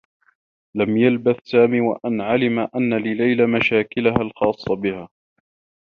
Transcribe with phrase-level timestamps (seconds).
[0.75, 5.09] لم يلبث سامي و أن علم أنّ لليلى مشاكلها الخاصّة بها.